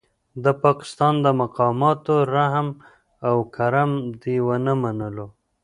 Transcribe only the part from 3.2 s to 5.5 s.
او کرم دې ونه منلو.